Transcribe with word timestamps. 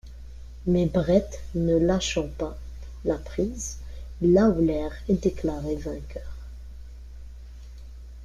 Mais 0.65 0.87
Bret 0.87 1.29
ne 1.53 1.77
lâchant 1.77 2.27
pas 2.27 2.57
la 3.05 3.19
prise, 3.19 3.77
Lawler 4.23 4.89
est 5.09 5.21
déclaré 5.23 5.75
vainqueur. 5.75 6.33